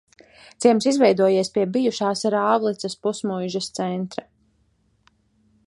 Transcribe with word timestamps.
Ciems 0.63 0.87
izveidojies 0.91 1.51
pie 1.57 1.65
bijušās 1.75 2.25
Rāvlicas 2.35 2.97
pusmuižas 3.05 3.69
centra. 3.81 4.27